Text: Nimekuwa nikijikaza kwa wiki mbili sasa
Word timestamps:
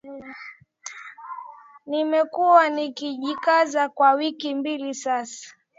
Nimekuwa 1.89 2.69
nikijikaza 2.69 3.89
kwa 3.89 4.13
wiki 4.13 4.55
mbili 4.55 4.93
sasa 4.93 5.55